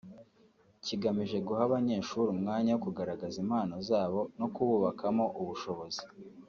[0.85, 6.03] kigamije guha abanyeshuri umwanya wo kugaragaza impano zabo no kububakamo ubushobozi